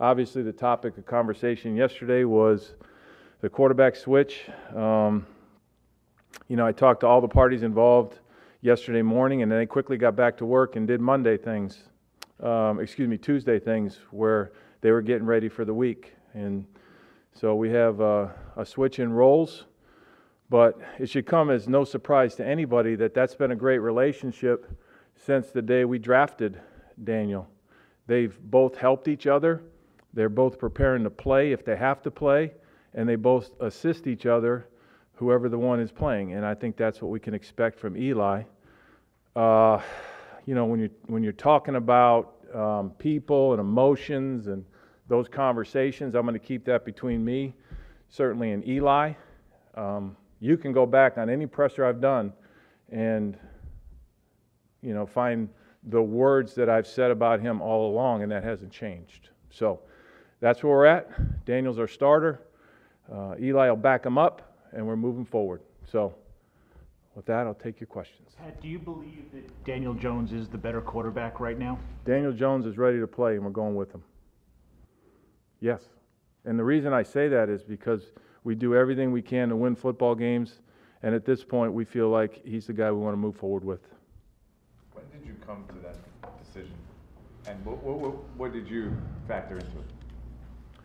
[0.00, 2.74] obviously, the topic of conversation yesterday was
[3.42, 4.48] the quarterback switch.
[4.74, 5.26] Um,
[6.48, 8.18] you know, I talked to all the parties involved
[8.62, 11.84] yesterday morning, and then they quickly got back to work and did Monday things,
[12.42, 16.14] um, excuse me, Tuesday things, where they were getting ready for the week.
[16.32, 16.66] And
[17.34, 19.64] so we have uh, a switch in roles,
[20.48, 24.66] but it should come as no surprise to anybody that that's been a great relationship
[25.14, 26.60] since the day we drafted
[27.04, 27.48] Daniel.
[28.06, 29.62] They've both helped each other.
[30.14, 32.52] They're both preparing to play if they have to play,
[32.94, 34.68] and they both assist each other,
[35.14, 36.32] whoever the one is playing.
[36.32, 38.42] And I think that's what we can expect from Eli.
[39.36, 39.80] Uh,
[40.46, 44.64] you know, when you're, when you're talking about um, people and emotions and
[45.06, 47.54] those conversations, I'm going to keep that between me,
[48.08, 49.12] certainly, and Eli.
[49.76, 52.32] Um, you can go back on any presser I've done
[52.90, 53.36] and,
[54.82, 55.48] you know, find
[55.84, 59.28] the words that I've said about him all along, and that hasn't changed.
[59.50, 59.80] So
[60.40, 61.44] that's where we're at.
[61.44, 62.40] Daniel's our starter.
[63.12, 65.60] Uh, Eli will back him up, and we're moving forward.
[65.90, 66.14] So
[67.14, 68.30] with that, I'll take your questions.
[68.38, 71.78] Pat, do you believe that Daniel Jones is the better quarterback right now?
[72.04, 74.02] Daniel Jones is ready to play, and we're going with him.
[75.60, 75.82] Yes.
[76.44, 78.12] And the reason I say that is because
[78.44, 80.60] we do everything we can to win football games,
[81.02, 83.64] and at this point, we feel like he's the guy we want to move forward
[83.64, 83.80] with.
[84.94, 85.96] When did you come to that
[86.42, 86.74] decision?
[87.46, 89.99] And what, what, what, what did you factor into it?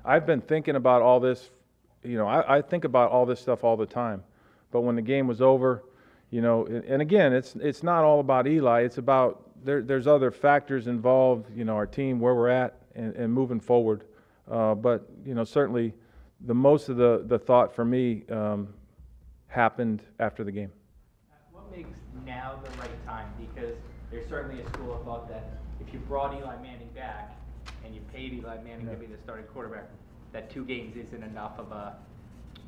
[0.05, 1.49] I've been thinking about all this,
[2.03, 4.23] you know, I, I think about all this stuff all the time.
[4.71, 5.83] But when the game was over,
[6.29, 8.81] you know, and, again, it's, it's not all about Eli.
[8.81, 13.15] It's about, there, there's other factors involved, you know, our team, where we're at, and,
[13.15, 14.03] and moving forward.
[14.49, 15.93] Uh, but, you know, certainly
[16.41, 18.67] the most of the, the thought for me um,
[19.47, 20.71] happened after the game.
[21.51, 23.27] What makes now the right time?
[23.39, 23.75] Because
[24.11, 27.35] there's certainly a school of thought that if you brought Eli Manning back
[27.85, 29.89] and you paid Eli Manning to be the starting quarterback,
[30.33, 31.95] that two games isn't enough of a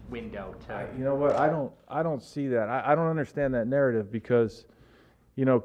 [0.09, 0.73] window to.
[0.73, 1.35] I- You know what?
[1.35, 1.71] I don't.
[1.89, 2.69] I don't see that.
[2.69, 4.65] I, I don't understand that narrative because,
[5.35, 5.63] you know,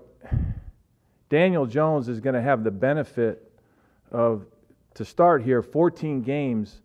[1.28, 3.50] Daniel Jones is going to have the benefit
[4.10, 4.47] of
[4.94, 6.82] to start here 14 games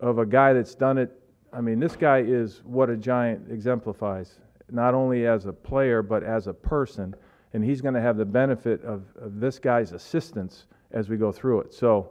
[0.00, 1.10] of a guy that's done it.
[1.52, 4.40] I mean, this guy is what a giant exemplifies,
[4.70, 7.14] not only as a player but as a person,
[7.54, 11.32] and he's going to have the benefit of, of this guy's assistance as we go
[11.32, 11.72] through it.
[11.72, 12.10] So,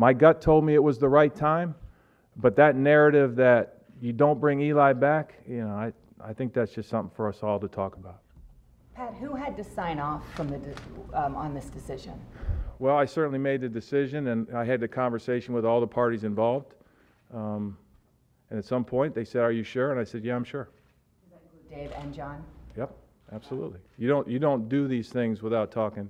[0.00, 1.74] my gut told me it was the right time,
[2.36, 5.92] but that narrative that you don't bring Eli back, you know, I,
[6.24, 8.20] I think that's just something for us all to talk about.
[8.94, 10.74] Pat, who had to sign off from the, de-
[11.12, 12.18] um, on this decision?
[12.78, 16.24] Well, I certainly made the decision, and I had the conversation with all the parties
[16.24, 16.76] involved.
[17.34, 17.76] Um,
[18.48, 20.70] and at some point, they said, "Are you sure?" And I said, "Yeah, I'm sure."
[21.68, 22.42] Dave and John?
[22.74, 22.90] Yep,
[23.32, 23.80] absolutely.
[23.98, 26.08] You don't you don't do these things without talking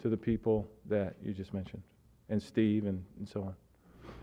[0.00, 1.82] to the people that you just mentioned,
[2.28, 3.54] and Steve, and, and so on.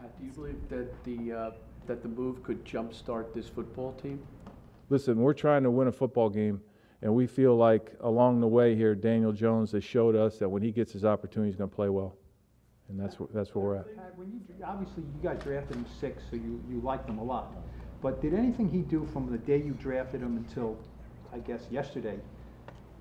[0.02, 1.52] Pat, do you believe that the, uh,
[1.88, 4.22] that the move could jumpstart this football team?
[4.90, 6.62] Listen, we're trying to win a football game,
[7.02, 10.62] and we feel like along the way here, Daniel Jones has showed us that when
[10.62, 12.16] he gets his opportunity, he's going to play well,
[12.90, 13.86] and that's wh- that's where we're at.
[14.18, 17.54] When you, obviously, you guys drafted him six, so you, you liked him a lot.
[18.02, 20.78] But did anything he do from the day you drafted him until,
[21.34, 22.20] I guess, yesterday,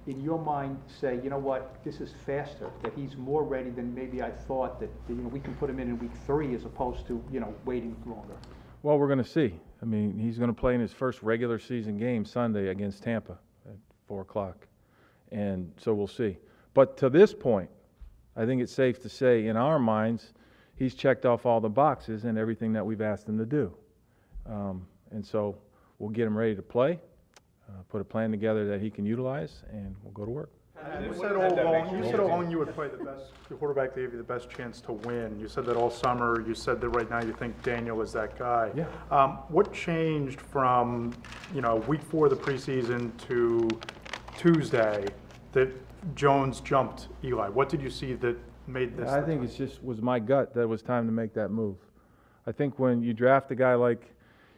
[0.06, 3.94] in your mind say, you know what, this is faster, that he's more ready than
[3.94, 6.54] maybe I thought, that, that, you know, we can put him in in week three
[6.54, 8.34] as opposed to, you know, waiting longer?
[8.82, 9.54] Well, we're going to see.
[9.80, 13.38] I mean, he's going to play in his first regular season game Sunday against Tampa
[13.66, 13.76] at
[14.08, 14.66] 4 o'clock.
[15.30, 16.36] And so we'll see.
[16.74, 17.70] But to this point,
[18.36, 20.32] I think it's safe to say, in our minds,
[20.76, 23.72] he's checked off all the boxes and everything that we've asked him to do.
[24.46, 25.56] Um, and so
[25.98, 26.98] we'll get him ready to play,
[27.72, 30.50] uh, put a plan together that he can utilize, and we'll go to work.
[31.00, 33.54] You said all along, you you said all along you would play the best, the
[33.54, 35.38] quarterback that gave you the best chance to win.
[35.38, 36.44] You said that all summer.
[36.46, 38.70] You said that right now you think Daniel is that guy.
[38.74, 38.86] Yeah.
[39.10, 41.12] Um, what changed from,
[41.54, 43.68] you know, week four of the preseason to
[44.36, 45.06] Tuesday
[45.52, 45.70] that
[46.16, 47.48] Jones jumped Eli?
[47.48, 49.08] What did you see that made this?
[49.08, 49.44] I think time?
[49.44, 51.76] it's just was my gut that it was time to make that move.
[52.46, 54.12] I think when you draft a guy like,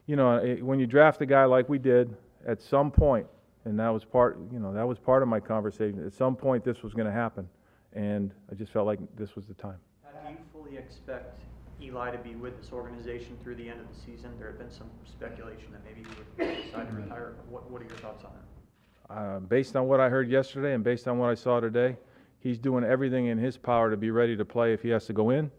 [0.06, 2.16] you know, eh, when you draft a guy like we did,
[2.46, 3.26] at some point,
[3.64, 6.04] and that was part, you know, that was part of my conversation.
[6.04, 7.48] At some point, this was going to happen,
[7.92, 9.78] and I just felt like this was the time.
[10.04, 11.40] How Do you fully expect
[11.80, 14.30] Eli to be with this organization through the end of the season?
[14.38, 17.34] There had been some speculation that maybe he would decide to retire.
[17.48, 19.14] What, what are your thoughts on that?
[19.14, 21.96] Uh, based on what I heard yesterday and based on what I saw today,
[22.40, 25.12] he's doing everything in his power to be ready to play if he has to
[25.12, 25.50] go in,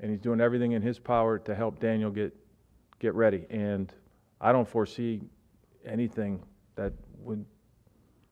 [0.00, 2.34] and he's doing everything in his power to help Daniel get
[2.98, 3.46] get ready.
[3.50, 3.92] And
[4.40, 5.20] I don't foresee
[5.86, 6.42] anything
[6.76, 7.44] that would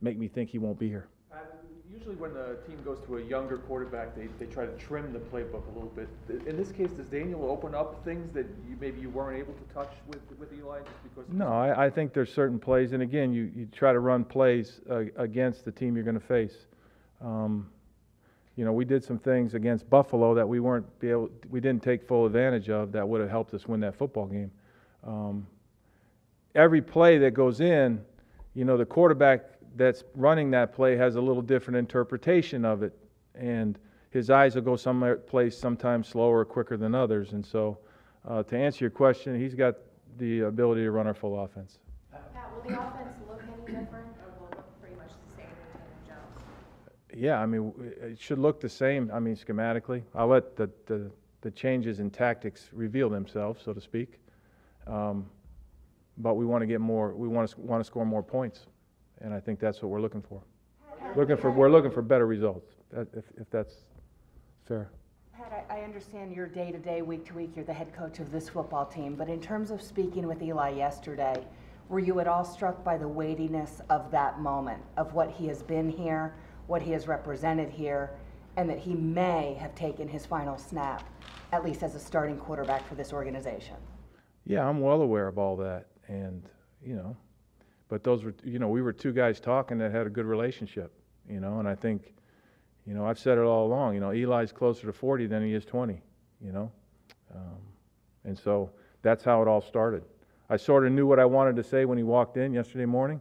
[0.01, 1.09] make me think he won't be here.
[1.33, 1.39] Uh,
[1.93, 5.19] usually when the team goes to a younger quarterback, they, they try to trim the
[5.19, 6.09] playbook a little bit.
[6.47, 9.75] In this case, does Daniel open up things that you, maybe you weren't able to
[9.75, 11.25] touch with, with Eli just because?
[11.33, 14.81] No, I, I think there's certain plays, and again, you, you try to run plays
[14.91, 16.67] uh, against the team you're going to face.
[17.21, 17.69] Um,
[18.57, 21.83] you know, we did some things against Buffalo that we weren't be able, we didn't
[21.83, 24.51] take full advantage of that would have helped us win that football game.
[25.07, 25.47] Um,
[26.57, 28.05] every play that goes in,
[28.55, 29.45] you know, the quarterback
[29.77, 32.97] that's running that play has a little different interpretation of it,
[33.35, 33.79] and
[34.11, 37.33] his eyes will go some place sometimes slower quicker than others.
[37.33, 37.79] And so,
[38.27, 39.77] uh, to answer your question, he's got
[40.19, 41.79] the ability to run our full offense.
[42.11, 45.51] Pat, will the offense look any different, or will it look pretty much the same
[45.51, 46.19] with Daniel
[47.13, 47.23] Jones?
[47.23, 50.03] Yeah, I mean, it should look the same, I mean, schematically.
[50.15, 51.11] I'll let the, the,
[51.43, 54.19] the changes in tactics reveal themselves, so to speak.
[54.87, 55.27] Um,
[56.19, 58.67] But we want to get more, we want to, want to score more points,
[59.21, 60.43] and I think that's what we're looking for.
[61.15, 63.75] Looking for, we're looking for better results, if, if that's
[64.67, 64.91] fair.
[65.37, 69.15] Pat, I, I understand you're day-to-day, week-to-week, you're the head coach of this football team,
[69.15, 71.35] but in terms of speaking with Eli yesterday,
[71.89, 75.63] were you at all struck by the weightiness of that moment, of what he has
[75.63, 76.35] been here,
[76.67, 78.11] what he has represented here,
[78.57, 81.05] and that he may have taken his final snap,
[81.53, 83.77] at least as a starting quarterback for this organization?
[84.45, 86.49] Yeah, I'm well aware of all that, and,
[86.83, 87.17] you know,
[87.89, 90.93] but those were, you know, we were two guys talking that had a good relationship,
[91.29, 92.15] you know, and I think,
[92.87, 95.55] you know, I've said it all along, you know, Eli's closer to 40 than he
[95.55, 96.01] is 20,
[96.41, 96.71] you know?
[97.35, 97.59] Um,
[98.25, 98.71] and so
[99.03, 100.03] that's how it all started.
[100.49, 103.21] I sort of knew what I wanted to say when he walked in yesterday morning,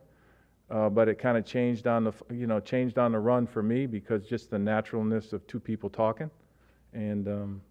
[0.70, 3.64] uh, but it kind of changed on the, you know, changed on the run for
[3.64, 6.30] me because just the naturalness of two people talking.
[6.94, 7.62] And um,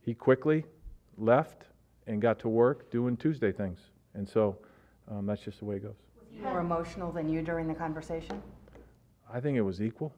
[0.00, 0.64] he quickly
[1.16, 1.64] left
[2.06, 3.78] and got to work doing Tuesday things.
[4.14, 4.56] And so
[5.10, 5.94] um, that's just the way it goes.
[6.42, 8.42] More emotional than you during the conversation?
[9.32, 10.12] I think it was equal.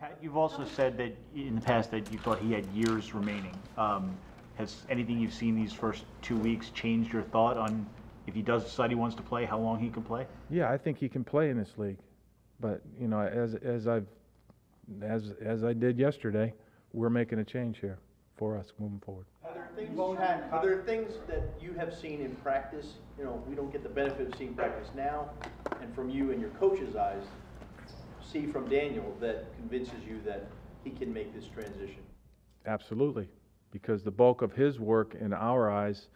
[0.00, 3.54] Pat, you've also said that in the past that you thought he had years remaining.
[3.78, 4.16] Um,
[4.56, 7.86] Has anything you've seen these first two weeks changed your thought on
[8.26, 10.26] if he does decide he wants to play, how long he can play?
[10.48, 11.98] Yeah, I think he can play in this league.
[12.60, 14.06] But, you know, as, as I've,
[15.02, 16.54] as, as I did yesterday,
[16.92, 17.98] we're making a change here
[18.36, 19.26] for us moving forward.
[19.74, 23.56] Are there things, are there things that you have seen in practice, you know, we
[23.56, 25.30] don't get the benefit of seeing practice now,
[25.80, 27.24] and from you and your coach's eyes,
[28.22, 30.46] see from Daniel that convinces you that
[30.84, 32.02] he can make this transition?
[32.66, 33.28] Absolutely,
[33.72, 36.06] because the bulk of his work in our eyes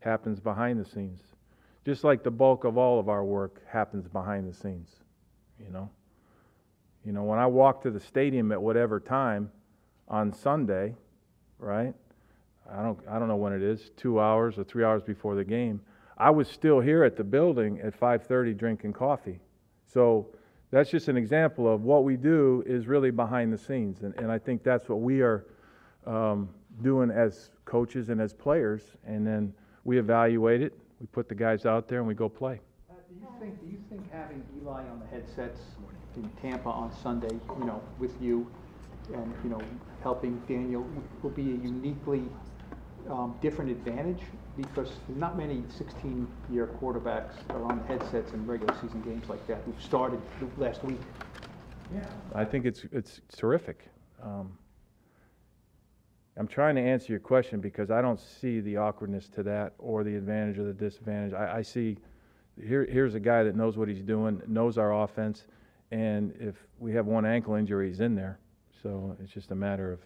[0.00, 1.22] happens behind the scenes.
[1.86, 4.90] Just like the bulk of all of our work happens behind the scenes,
[5.58, 5.88] you know?
[7.02, 9.50] You know, when I walk to the stadium at whatever time
[10.06, 10.94] on Sunday,
[11.58, 11.94] right?
[12.72, 15.44] I don't, I don't know when it is, two hours or three hours before the
[15.44, 15.80] game.
[16.18, 19.40] I was still here at the building at 5:30 drinking coffee.
[19.86, 20.28] So
[20.70, 24.32] that's just an example of what we do is really behind the scenes, and, and
[24.32, 25.46] I think that's what we are
[26.06, 26.48] um,
[26.82, 28.82] doing as coaches and as players.
[29.06, 29.52] And then
[29.84, 32.60] we evaluate it, we put the guys out there, and we go play.
[32.88, 35.60] Pat, Do you think, do you think having Eli on the headsets
[36.16, 38.50] in Tampa on Sunday, you know, with you
[39.12, 39.60] and, you know,
[40.02, 40.86] helping Daniel
[41.22, 42.24] will be a uniquely
[43.10, 44.20] um, different advantage?
[44.56, 49.82] Because not many 16-year quarterbacks are on headsets in regular season games like that, who've
[49.82, 50.20] started
[50.58, 51.00] last week.
[51.94, 53.88] Yeah, I think it's, it's terrific.
[54.22, 54.58] Um,
[56.38, 60.04] I'm trying to answer your question because I don't see the awkwardness to that or
[60.04, 61.32] the advantage or the disadvantage.
[61.32, 61.96] I, I see,
[62.62, 65.46] here, here's a guy that knows what he's doing, knows our offense,
[65.92, 68.38] and if we have one ankle injury, he's in there.
[68.82, 70.00] So it's just a matter of,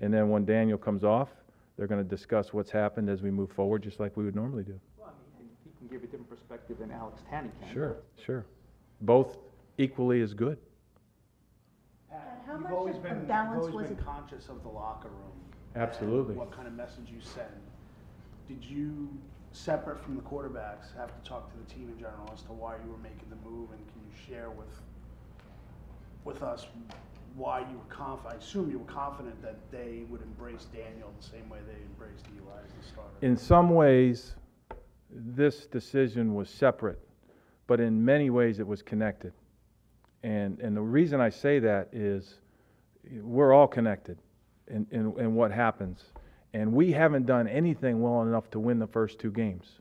[0.00, 1.28] and then when Daniel comes off,
[1.76, 4.62] they're going to discuss what's happened as we move forward, just like we would normally
[4.64, 4.78] do.
[4.98, 7.72] Well, I mean, he can give a different perspective than Alex Tanney can.
[7.72, 8.46] Sure, sure.
[9.02, 9.36] Both
[9.78, 10.58] equally as good.
[12.10, 14.04] Pat, how You've much always of been, a you've balance always was been it?
[14.04, 15.32] conscious of the locker room.
[15.74, 16.30] Absolutely.
[16.30, 17.48] and What kind of message you send.
[18.48, 19.08] Did you,
[19.52, 22.76] separate from the quarterbacks, have to talk to the team in general as to why
[22.84, 23.70] you were making the move?
[23.72, 24.68] And can you share with,
[26.24, 26.66] with us
[27.36, 31.26] why you were conf, I assume you were confident that they would embrace Daniel the
[31.26, 33.10] same way they embraced Eli as the starter?
[33.20, 34.34] In some ways,
[35.10, 36.98] this decision was separate,
[37.66, 39.32] but in many ways it was connected.
[40.22, 42.40] And, and the reason I say that is
[43.20, 44.18] we're all connected
[44.68, 46.04] in, in, in what happens.
[46.54, 49.80] And we haven't done anything well enough to win the first two games.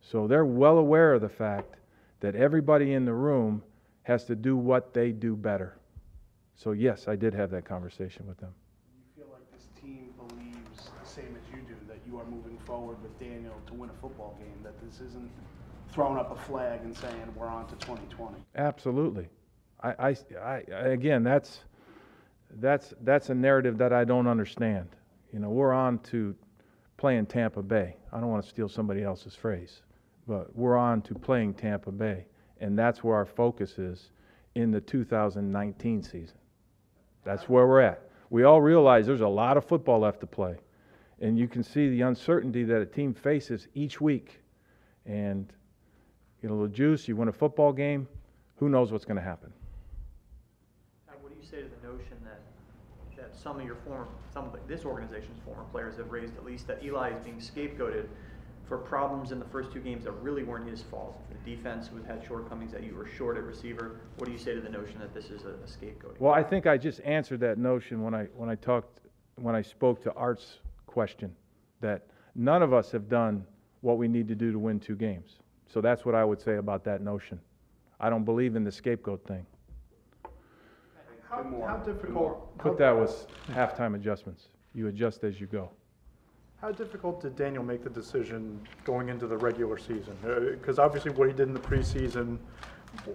[0.00, 1.74] So they're well aware of the fact
[2.20, 3.62] that everybody in the room
[4.04, 5.76] has to do what they do better.
[6.56, 8.52] So, yes, I did have that conversation with them.
[9.14, 12.24] Do you feel like this team believes the same as you do, that you are
[12.24, 15.30] moving forward with Daniel to win a football game, that this isn't
[15.90, 18.36] throwing up a flag and saying we're on to 2020?
[18.56, 19.28] Absolutely.
[19.82, 21.60] I, I, I, again, that's,
[22.58, 24.88] that's, that's a narrative that I don't understand.
[25.34, 26.34] You know, we're on to
[26.96, 27.96] playing Tampa Bay.
[28.12, 29.82] I don't want to steal somebody else's phrase,
[30.26, 32.24] but we're on to playing Tampa Bay.
[32.60, 34.10] And that's where our focus is
[34.54, 36.38] in the 2019 season.
[37.26, 38.02] That's where we're at.
[38.30, 40.54] We all realize there's a lot of football left to play.
[41.20, 44.40] And you can see the uncertainty that a team faces each week.
[45.06, 45.52] And
[46.36, 48.06] you get a little juice, you win a football game,
[48.56, 49.52] who knows what's going to happen?
[51.20, 52.40] What do you say to the notion that,
[53.16, 56.68] that some of your former, some of this organization's former players have raised at least
[56.68, 58.06] that Eli is being scapegoated
[58.68, 61.20] for problems in the first two games that really weren't his fault?
[61.44, 64.00] The defense who had shortcomings, that you were short at receiver.
[64.16, 66.18] What do you say to the notion that this is a a scapegoating?
[66.18, 69.00] Well, I think I just answered that notion when I, when I talked,
[69.36, 71.34] when I spoke to Art's question,
[71.80, 73.44] that none of us have done
[73.82, 75.38] what we need to do to win two games.
[75.66, 77.40] So that's what I would say about that notion.
[78.00, 79.46] I don't believe in the scapegoat thing.
[81.28, 82.56] How, how difficult?
[82.58, 84.48] Put that with halftime adjustments.
[84.74, 85.70] You adjust as you go.
[86.66, 90.16] How difficult did Daniel make the decision going into the regular season?
[90.26, 92.38] Uh, because obviously what he did in the preseason,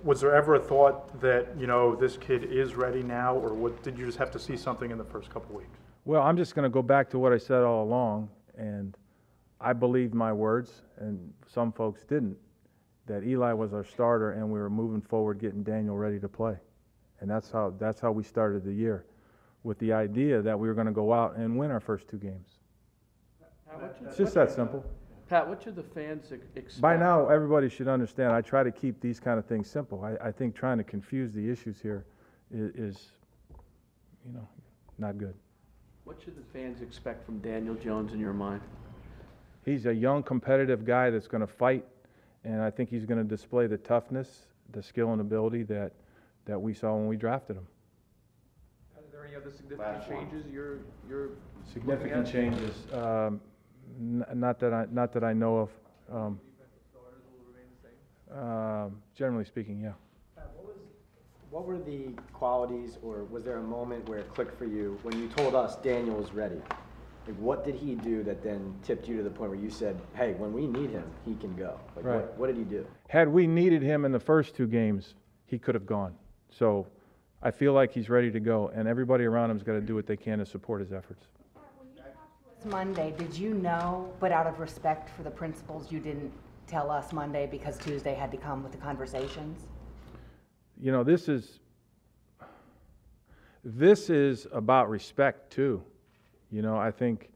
[0.05, 3.83] was there ever a thought that, you know, this kid is ready now, or what,
[3.83, 5.77] did you just have to see something in the first couple weeks?
[6.05, 8.95] Well, I'm just going to go back to what I said all along, and
[9.59, 12.37] I believed my words, and some folks didn't,
[13.07, 16.55] that Eli was our starter, and we were moving forward, getting Daniel ready to play.
[17.19, 19.03] And that's how, that's how we started the year,
[19.63, 22.17] with the idea that we were going to go out and win our first two
[22.17, 22.47] games.
[24.05, 24.85] It's just that simple.
[25.29, 26.81] Pat, what should the fans ex- expect?
[26.81, 30.03] By now, everybody should understand, I try to keep these kind of things simple.
[30.03, 32.05] I, I think trying to confuse the issues here
[32.53, 33.07] is, is,
[34.25, 34.47] you know,
[34.97, 35.33] not good.
[36.03, 38.59] What should the fans expect from Daniel Jones in your mind?
[39.63, 41.85] He's a young, competitive guy that's going to fight,
[42.43, 45.93] and I think he's going to display the toughness, the skill and ability that,
[46.45, 47.67] that we saw when we drafted him.
[48.97, 51.29] Are there any other significant changes you're, you're
[51.71, 52.31] Significant at?
[52.33, 53.39] changes, um,
[53.99, 55.69] n- not that I, not that I know of.
[56.11, 56.39] Um,
[56.91, 58.39] Starters will remain the same?
[58.43, 59.93] um, Generally speaking, yeah.
[60.55, 60.75] What
[61.49, 65.17] what were the qualities, or was there a moment where it clicked for you when
[65.19, 66.61] you told us Daniel was ready?
[67.27, 70.01] Like, what did he do that then tipped you to the point where you said,
[70.15, 71.79] "Hey, when we need him, he can go"?
[71.95, 72.15] Like, Right.
[72.15, 72.85] what, what did he do?
[73.09, 75.13] Had we needed him in the first two games,
[75.45, 76.15] he could have gone.
[76.49, 76.87] So
[77.43, 80.07] I feel like he's ready to go, and everybody around him's got to do what
[80.07, 81.27] they can to support his efforts.
[82.65, 86.31] Monday, did you know, but out of respect for the principals, you didn't
[86.67, 89.67] tell us Monday because Tuesday had to come with the conversations?
[90.81, 91.59] you know, this is
[93.63, 95.83] this is about respect too.
[96.49, 97.29] You know, I think,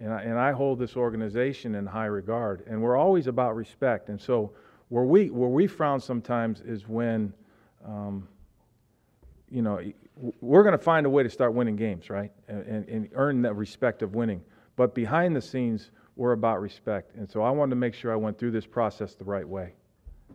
[0.00, 4.08] and I, and I hold this organization in high regard, and we're always about respect.
[4.08, 4.52] And so,
[4.88, 7.34] where we where we frown sometimes is when,
[7.86, 8.26] um,
[9.50, 9.80] you know,
[10.40, 13.42] we're going to find a way to start winning games, right, and, and, and earn
[13.42, 14.42] the respect of winning.
[14.76, 17.14] But behind the scenes, we're about respect.
[17.16, 19.74] And so, I wanted to make sure I went through this process the right way,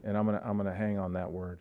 [0.04, 1.60] and I'm gonna I'm gonna hang on that word.